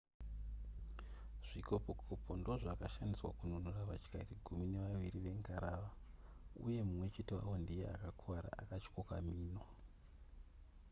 zvikopokopo 1.47 2.31
ndozvakashandiswa 2.39 3.29
kununura 3.39 3.81
vatyairi 3.89 4.35
gumi 4.45 4.65
nevaviri 4.73 5.19
vengarava 5.25 5.89
uye 6.65 6.79
mumwe 6.87 7.07
chete 7.13 7.33
wavo 7.37 7.55
ndiye 7.63 7.85
akakuvara 7.95 8.49
akatyoka 8.61 9.15
mhino 9.25 9.63